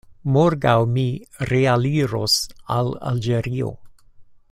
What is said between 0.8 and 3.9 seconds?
mi realiros al Alĝerio.